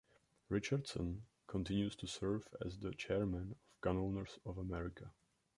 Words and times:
Richardson 0.49 1.25
continues 1.45 1.95
to 1.97 2.07
serve 2.07 2.47
as 2.65 2.79
the 2.79 2.89
chairman 2.91 3.51
of 3.51 3.81
Gun 3.81 3.97
Owners 3.99 4.39
of 4.47 4.57
America. 4.57 5.11